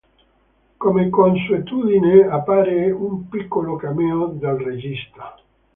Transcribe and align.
Come 0.77 1.11
consuetudine 1.11 2.25
appare 2.27 2.89
un 2.89 3.27
piccolo 3.29 3.75
cameo 3.75 4.29
del 4.33 4.53
regista. 4.57 5.35